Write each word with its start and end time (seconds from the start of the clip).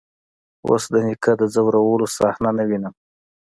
اوس 0.67 0.83
د 0.93 0.95
نيکه 1.05 1.31
د 1.41 1.43
ځورولو 1.53 2.05
صحنه 2.17 2.51
نه 2.57 2.63
وينم. 2.69 2.93